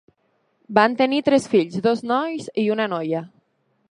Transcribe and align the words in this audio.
Van 0.77 0.95
tenir 1.01 1.19
tres 1.27 1.45
fills, 1.51 1.77
dos 1.87 2.03
nois 2.13 2.49
i 2.65 2.65
una 2.79 2.91
noia. 2.97 3.25